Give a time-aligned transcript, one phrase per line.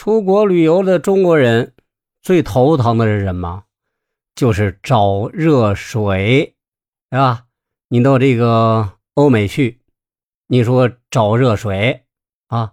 [0.00, 1.74] 出国旅游的中国人
[2.22, 3.64] 最头疼的是什么？
[4.34, 6.54] 就是找热水，
[7.10, 7.44] 是吧？
[7.88, 9.82] 你到这个欧美去，
[10.46, 12.04] 你说找热水
[12.46, 12.72] 啊，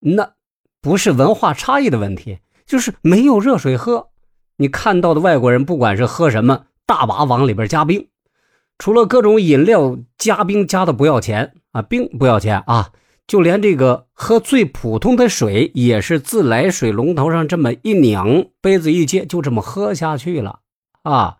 [0.00, 0.34] 那
[0.82, 4.10] 不是文化差异的问题，就是没有热水喝。
[4.58, 8.10] 你看到的外国人，不管是喝什么，大把往里边加冰，
[8.76, 12.92] 除了各种饮料加冰加的不要钱啊，冰不要钱啊。
[13.28, 20.60] 就连这个喝最普通的水，也是自来水龙头上这么一拧，杯子一接，就这么喝下去了
[21.02, 21.36] 啊！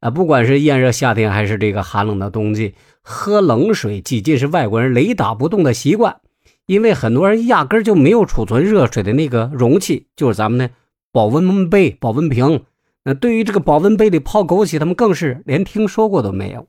[0.00, 6.20] 啊，不管是炎热夏天还是这个寒冷的冬季，喝冷水几近是外国人雷打不动的习惯。
[6.66, 10.70] 因为很多人压根就没有储存热水的那个容器，就是咱们的
[11.10, 12.64] 保温杯、保温瓶。
[13.02, 16.68] 那对于这个保温杯里泡枸杞，他们更是连听说过都没有。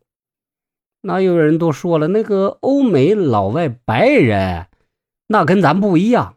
[1.02, 4.68] 那有人都说了，那个欧美老外白人，
[5.28, 6.36] 那跟咱不一样。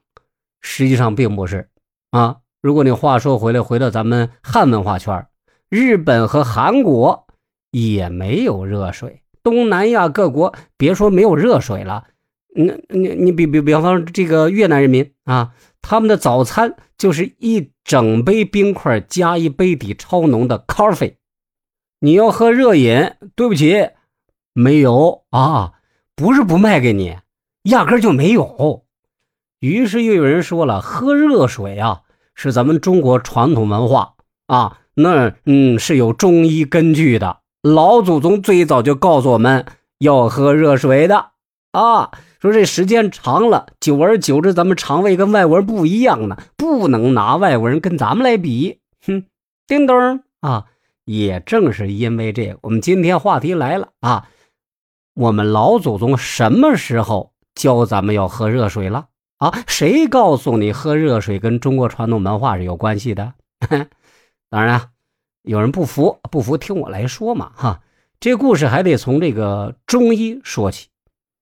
[0.60, 1.68] 实际上并不是
[2.10, 2.38] 啊。
[2.62, 5.26] 如果你话说回来，回到咱们汉文化圈，
[5.68, 7.26] 日本和韩国
[7.70, 9.20] 也没有热水。
[9.42, 12.04] 东南亚各国别说没有热水了，
[12.54, 21.18] 那你你比比比方说这个越南人民啊，他们的早餐就是一整杯冰块加一杯底超浓的咖啡。
[22.00, 23.90] 你要喝热饮，对不起。
[24.54, 25.72] 没有啊，
[26.14, 27.16] 不是不卖给你，
[27.64, 28.84] 压根就没有。
[29.58, 32.02] 于是又有人说了，喝热水啊
[32.36, 34.14] 是咱们中国传统文化
[34.46, 37.38] 啊，那嗯是有中医根据的。
[37.62, 39.66] 老祖宗最早就告诉我们
[39.98, 41.30] 要喝热水的
[41.72, 48.78] 啊，说这时间长了，久而久之，咱们肠胃跟外国人不一样呢，不能拿外国人跟咱们来比。
[49.04, 49.24] 哼，
[49.66, 50.66] 叮咚啊，
[51.04, 54.28] 也正是因为这个，我们今天话题来了啊。
[55.14, 59.06] 我们老祖宗什么时候教咱们要喝热水了
[59.38, 59.52] 啊？
[59.66, 63.34] 谁告诉你喝热水跟中国传统文化是有关系的？
[64.50, 64.88] 当然啊，
[65.42, 67.80] 有人不服，不服听我来说嘛哈。
[68.18, 70.88] 这故事还得从这个中医说起。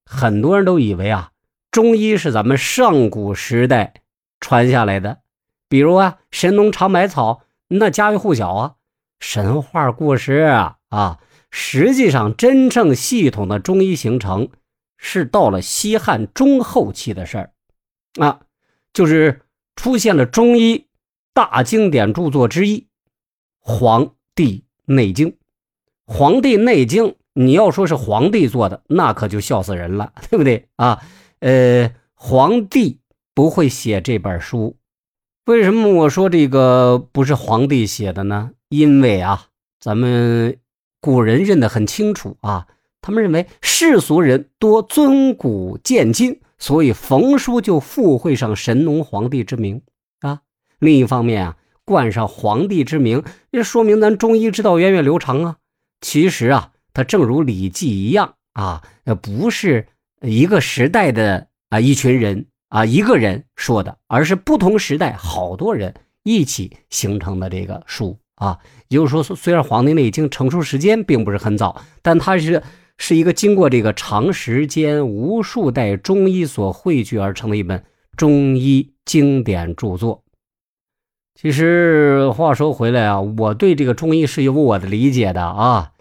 [0.04, 1.30] 很多人都以为啊，
[1.70, 3.94] 中医是咱们上古时代
[4.40, 5.20] 传下来的，
[5.70, 8.74] 比如啊，神农尝百草，那家喻户晓啊，
[9.20, 11.18] 神话故事啊啊。
[11.54, 14.48] 实际上，真正系统的中医形成
[14.96, 17.52] 是到了西汉中后期的事儿，
[18.18, 18.40] 啊，
[18.94, 19.42] 就是
[19.76, 20.86] 出现了中医
[21.34, 22.78] 大经典著作之一
[23.60, 25.28] 《黄帝内经》。
[26.06, 27.04] 《黄帝内经》，
[27.34, 31.02] 你要说是皇帝做的，那可就笑死人了， 对不对啊？
[31.40, 32.98] 呃，皇帝
[33.34, 34.78] 不会写这本书，
[35.44, 38.52] 为什么我说这个不是皇帝写的呢？
[38.70, 39.48] 因为啊，
[39.78, 40.56] 咱们。
[41.02, 42.68] 古人认得很清楚啊，
[43.00, 49.82] 他们认为世俗人多尊古见今，所以冯书就附会上神农皇帝之名
[50.20, 50.42] 啊。
[50.78, 55.56] 另一方面啊，冠上皇帝之名，这说明咱中医之道源远流长啊。
[56.00, 58.84] 其实啊，它正如《礼记》一样啊，
[59.20, 59.88] 不是
[60.20, 65.92] 一个时代的啊一群人啊一个人说的，而是不同时代好多人
[66.22, 68.16] 一起形成的这个书。
[68.42, 68.58] 啊，
[68.88, 72.60] 也就是说，虽然《黄帝内经》成书时间并不是很早，但它是
[72.98, 77.84] 是一个经过这个长时间、无数代中医所汇聚而成的一本
[78.16, 80.24] 中医经典著作。
[81.40, 85.92] 其实话说回来啊，我对这个中医是有我的理解的啊。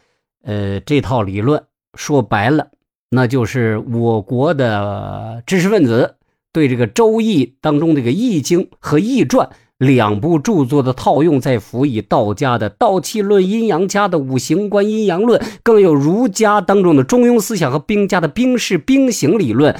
[0.43, 1.63] 呃，这套理论
[1.93, 2.71] 说白了，
[3.11, 6.15] 那就是我国的知识分子
[6.51, 9.47] 对这个《周易》当中这个《易经》和《易传》。
[9.81, 19.75] 两部著作的套用，再辅以道家的道气论、阴阳家的五行观、阴阳论，更有儒家当中的中庸思想和兵家的兵势兵形理论，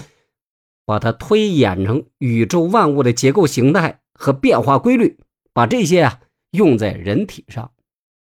[0.88, 5.20] 把它推演成宇宙万物的结构形态和变化规律，
[5.54, 6.20] 把这些啊
[6.50, 7.70] 用在人体上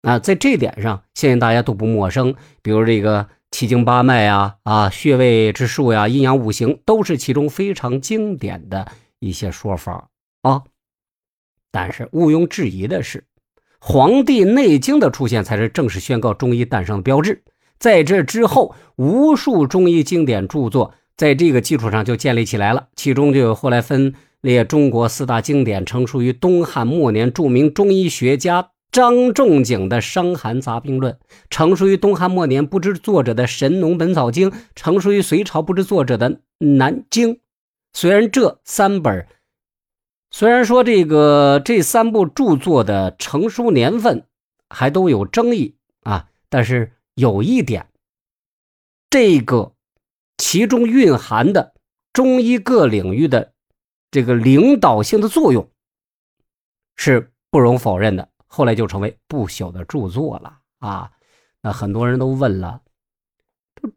[0.04, 2.36] 啊，在这点上，相信大家都不陌生。
[2.62, 8.88] 比如这个七经八脉啊、啊穴位之术呀、阴阳五行，都是其中非常经典的
[9.20, 10.10] 一些说法
[10.44, 10.62] 啊。
[11.76, 13.20] 但是毋庸置疑的是，
[13.80, 17.44] 《黄帝内经》的出现才是正式宣告中医诞生的标志。
[17.78, 22.88] 在这之后，无数中医经典著作在这个基础上就建立起来了。
[22.96, 31.12] 其中就有后来分列中国四大经典，成熟于东汉末年著名中医学家张仲景的《伤寒杂病论》，
[31.50, 36.32] 成熟于东汉末年不知作者的《神农本草经》，成熟于隋朝不知作者的
[36.78, 37.34] 《南经》。
[37.92, 39.28] 虽然这三本。
[40.38, 44.28] 虽然说这个这三部著作的成书年份
[44.70, 47.88] 还都有争议啊，但是有一点，
[49.10, 49.72] 这个
[50.36, 51.74] 其中蕴含的
[52.12, 53.54] 中医各领域的
[54.12, 55.70] 这个领导性的作用，
[56.98, 58.28] 是不容否认的。
[58.46, 61.12] 后来就成为不朽的著作了啊！
[61.62, 62.82] 那很多人都问了，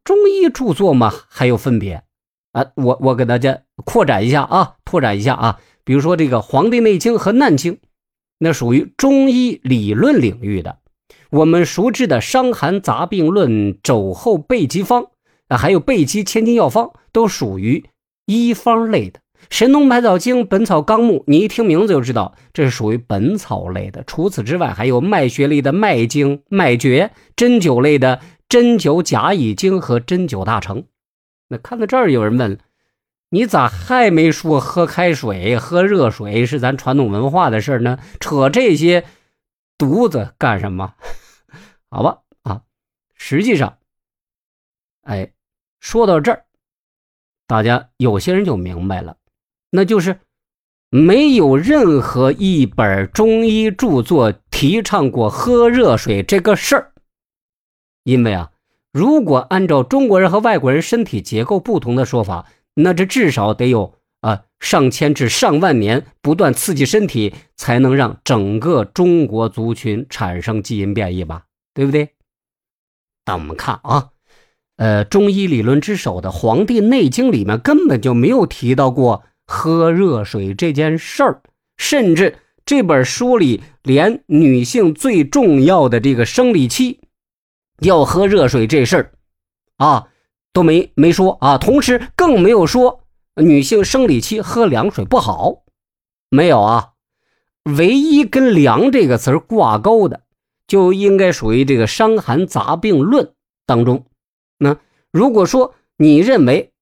[0.05, 2.05] 中医著作嘛，还有分别
[2.53, 2.65] 啊？
[2.77, 5.61] 我我给大家扩展一下啊，拓展一下啊。
[5.89, 7.73] 比如说这个《黄帝内经》和《难经》，
[8.41, 10.81] 那属于中医理论领域的。
[11.31, 13.51] 我们熟知的《伤寒杂病论》
[13.83, 15.05] 《肘后备急方》
[15.49, 17.87] 啊，还有《备急千金药方》，都属于
[18.27, 19.21] 医方类的。
[19.49, 24.05] 《神农百草经》《本草纲目》，你一听名字就知道，这是属于本草类的。
[24.07, 30.83] 除此之外，还有脉学类的《脉经》《脉诀》，针灸类的《针灸甲乙经》和《针灸大成》。
[31.49, 32.59] 那看到这儿，有人问了：
[33.31, 37.99] 你咋还没说喝开水、喝热水是咱传统文化的事呢？
[38.21, 39.05] 扯这些
[39.77, 40.95] 犊子干什么？
[41.91, 42.63] 好吧，啊，
[43.15, 43.79] 实际上，
[45.03, 45.33] 哎，
[45.81, 46.45] 说到这儿，
[47.47, 49.17] 大家有些人就明白了。
[49.71, 50.21] 那就是
[50.89, 56.93] 没有任何一本中医著作提倡过喝热水这个事儿，
[58.05, 58.53] 因为啊，
[58.91, 62.47] 如果按照中国人和外国人身体结构不同的说法，
[62.79, 71.45] 那这至少得有啊上千至上万年不断刺激身体，才能让整个中国族群产生基因变异吧，
[71.75, 72.11] 对不对？
[73.25, 74.09] 但我们看啊，
[74.77, 79.25] 呃，中医理论之首的《黄帝内经》里面根本就没有提到过。
[79.51, 81.41] 喝热水这件事儿，
[81.79, 82.37] 甚至
[82.67, 87.01] 这本书里连女性最重要的这个生理期
[87.81, 89.13] 要喝热水这事儿
[89.79, 90.09] 啊
[90.53, 93.05] 都没没说啊，同时更没有说
[93.37, 95.63] 女性生理期喝凉水不好，
[96.31, 96.93] 没有啊。
[97.77, 100.23] 唯一跟“凉”这个词挂钩的，
[100.67, 103.27] 就应该属于这个《伤寒杂病论》
[103.67, 104.07] 当中。
[104.59, 104.79] 那
[105.13, 106.73] 如果说你认为，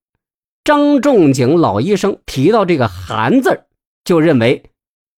[0.63, 3.65] 张仲景老医生提到这个“寒”字
[4.05, 4.71] 就认为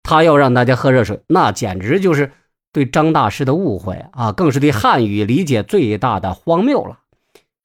[0.03, 2.33] 他要让大家喝热水，那简直就是
[2.73, 4.33] 对张大师的误会啊！
[4.33, 6.95] 更是对汉语理解最大的荒谬了。《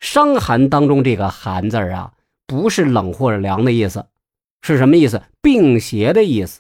[0.04, 2.12] 伤寒》当中这个“寒”字啊，
[2.46, 4.06] 不是冷或者凉的意思，
[4.62, 5.22] 是什么意思？
[5.42, 6.60] 病邪的意思。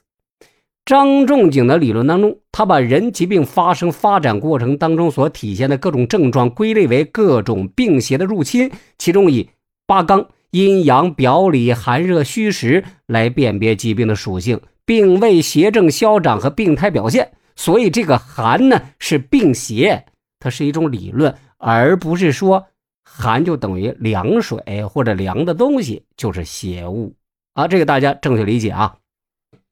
[0.85, 9.49] 张仲景的理论当中，他把人疾病发生发展过程当中所体现的各种症状归类为各种病邪的入侵，其中以
[9.85, 10.25] 八纲。
[10.51, 17.33] 阴阳表里、寒热虚实来辨别疾病的属性、病位、邪正消长和病态表现。
[17.57, 20.05] 所以，这个寒呢是病邪，
[20.39, 22.67] 它是一种理论，而不是说
[23.15, 27.13] 寒就等于凉水或者凉的东西就是邪物
[27.53, 27.67] 啊。
[27.67, 28.97] 这个大家正确理解啊。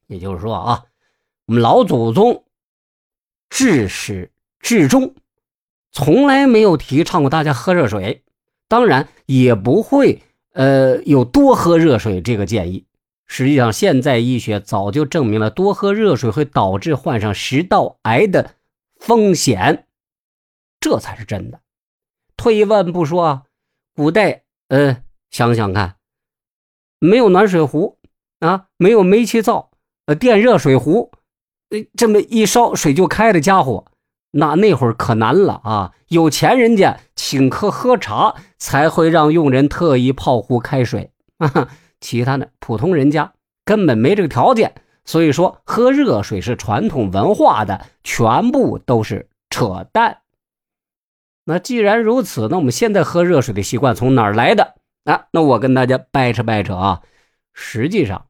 [0.07, 0.83] 也就是说啊，
[1.45, 2.43] 我们老祖宗
[3.49, 5.15] 至始至终
[5.91, 8.23] 从来没有提倡过大家喝热水，
[8.67, 10.21] 当然也不会。
[10.53, 12.85] 呃，有多喝热水这个建议，
[13.25, 18.55] 实际上现在医学早就证明了多喝热水会导致患上食道癌的
[18.97, 19.87] 风险，
[20.81, 21.60] 这才是真的。
[22.41, 23.43] 退一万步说啊，
[23.95, 25.97] 古代，呃，想想看，
[26.97, 27.99] 没有暖水壶
[28.39, 29.69] 啊，没有煤气灶，
[30.07, 31.11] 呃，电热水壶，
[31.69, 33.85] 呃，这么一烧水就开的家伙。
[34.31, 35.91] 那那会儿可难了啊！
[36.07, 41.69] 有钱人家请客喝茶，才会让佣人特意泡壶开水啊。
[41.99, 43.33] 其他的普通人家
[43.63, 44.73] 根本没这个条件，
[45.05, 50.21] 所以说喝热水是传统文化的，全部都是扯淡。
[51.45, 55.25] 那既然如此，那我们现在喝热水的习惯从哪儿来的啊？
[55.31, 57.01] 那我跟大家掰扯掰扯啊。
[57.53, 58.27] 实际上，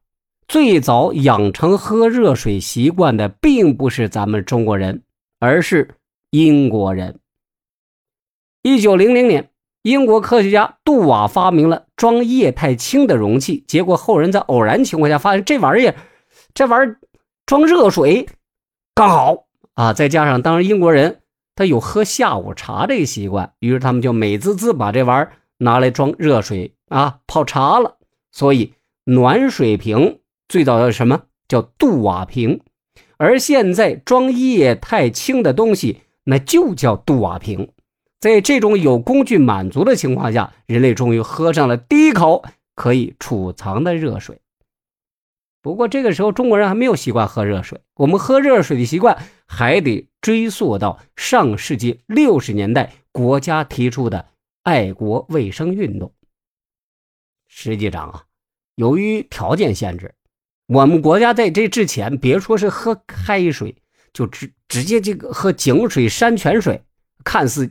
[0.48, 5.02] 最早养成喝热水习惯的，并不是咱们中国人。
[5.44, 5.96] 而是
[6.30, 7.18] 英国人。
[8.62, 9.50] 一九零零年，
[9.82, 15.96] 英国科学家杜瓦发明了装液态氢的容器，结果后人在偶然情况下发现这玩意儿，
[16.54, 17.00] 这玩意儿
[17.44, 18.28] 装热水
[18.94, 19.92] 刚好啊！
[19.92, 21.21] 再加上当时英国人
[21.54, 27.98] 他有喝下午茶这个习惯，于是他们就美滋滋把这玩意儿拿来装热水啊泡茶了。
[28.30, 32.60] 所以暖水瓶最早叫什么叫杜瓦瓶？
[33.18, 37.70] 而现在装液态氢的东西，那就叫杜瓦瓶。
[38.18, 42.44] 在这种有工具满足的情况下，人类终于喝上了第一口
[42.74, 44.40] 可以储藏的热水。
[45.62, 47.80] 不过这个时候，中国人还没有习惯喝热水。
[47.94, 49.16] 我们喝热水的习惯
[49.46, 54.26] 还得追溯到上世纪六十年代国家提出的
[54.64, 56.12] 爱国卫生运动。
[57.46, 58.24] 实际上啊，
[58.74, 60.14] 由于条件限制。
[60.66, 63.76] 我们国家在这之前，别说是喝开水，
[64.12, 66.82] 就直直接这个喝井水、山泉水，
[67.24, 67.70] 看似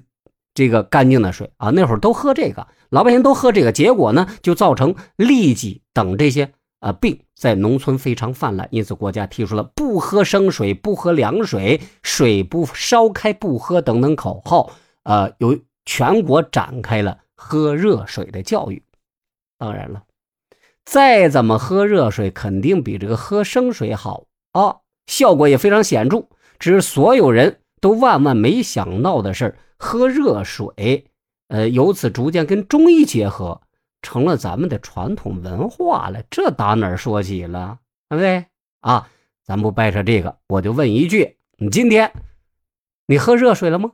[0.54, 14.72] 这个干净的水啊，那会儿都喝这个，老百姓都喝这个，结果呢，就造成痢疾等这些啊，病在农村非常泛滥，因此国家提出了不喝生水、不喝凉水、水不烧开不喝等等口号。
[15.04, 18.84] 呃，由全国展开了喝热水的教育。
[19.58, 20.04] 当然了，
[20.84, 26.26] 再怎么喝热水，肯定比这个喝生水好啊，效果也非常显著。
[26.58, 31.06] 只是所有人都万万没想到的是，喝热水，
[31.48, 33.62] 呃，由此逐渐跟中医结合。
[34.02, 37.80] 成了咱们的传统文化了，这打哪儿说起了，
[38.10, 38.46] 对不对
[38.80, 39.10] 啊？
[39.44, 42.12] 咱不掰扯这个，我就问一句：你今天
[43.08, 43.92] 你喝热水了吗？